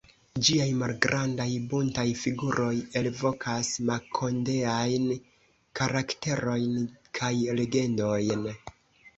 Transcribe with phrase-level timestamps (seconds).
[0.45, 5.07] Ĝiaj malgrandaj buntaj figuroj elvokas makondeajn
[5.81, 6.81] karakterojn
[7.21, 8.51] kaj legendojn.